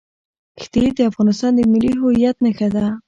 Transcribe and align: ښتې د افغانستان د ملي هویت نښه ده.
ښتې 0.63 0.83
د 0.97 0.99
افغانستان 1.09 1.51
د 1.55 1.59
ملي 1.71 1.91
هویت 2.01 2.37
نښه 2.45 2.67
ده. 2.75 2.85